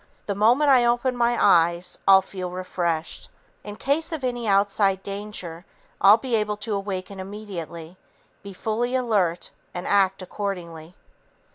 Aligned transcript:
The 0.25 0.33
moment 0.33 0.71
I 0.71 0.83
open 0.83 1.15
my 1.15 1.37
eyes, 1.39 1.99
I'll 2.07 2.23
feel 2.23 2.49
refreshed. 2.49 3.29
In 3.63 3.75
case 3.75 4.11
of 4.11 4.23
any 4.23 4.47
outside 4.47 5.03
danger, 5.03 5.63
I'll 6.01 6.17
be 6.17 6.33
able 6.35 6.57
to 6.57 6.73
awaken 6.73 7.19
immediately, 7.19 7.97
be 8.41 8.51
fully 8.51 8.95
alert 8.95 9.51
and 9.75 9.85
act 9.87 10.23
accordingly." 10.23 10.95